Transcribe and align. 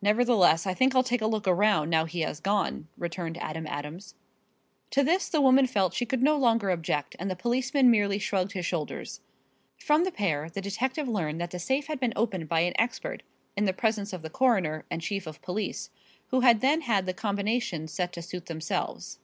"Nevertheless, 0.00 0.68
I 0.68 0.74
think 0.74 0.94
I'll 0.94 1.02
take 1.02 1.20
a 1.20 1.26
look 1.26 1.48
around, 1.48 1.90
now 1.90 2.04
he 2.04 2.20
has 2.20 2.38
gone," 2.38 2.86
returned 2.96 3.36
Adam 3.38 3.66
Adams. 3.66 4.14
To 4.90 5.02
this 5.02 5.28
the 5.28 5.40
woman 5.40 5.66
felt 5.66 5.94
she 5.94 6.06
could 6.06 6.22
no 6.22 6.36
longer 6.36 6.70
object 6.70 7.16
and 7.18 7.28
the 7.28 7.34
policeman 7.34 7.90
merely 7.90 8.20
shrugged 8.20 8.52
his 8.52 8.64
shoulders. 8.64 9.20
From 9.80 10.04
the 10.04 10.12
pair 10.12 10.48
the 10.48 10.60
detective 10.60 11.08
learned 11.08 11.40
that 11.40 11.50
the 11.50 11.58
safe 11.58 11.88
had 11.88 11.98
been 11.98 12.12
opened 12.14 12.48
by 12.48 12.60
an 12.60 12.74
expert 12.78 13.24
in 13.56 13.64
the 13.64 13.72
presence 13.72 14.12
of 14.12 14.22
the 14.22 14.30
coroner 14.30 14.84
and 14.92 15.02
chief 15.02 15.26
of 15.26 15.42
police, 15.42 15.90
who 16.28 16.42
had 16.42 16.60
then 16.60 16.82
had 16.82 17.06
the 17.06 17.12
combination 17.12 17.88
set 17.88 18.12
to 18.12 18.22
suit 18.22 18.46
themselves. 18.46 19.18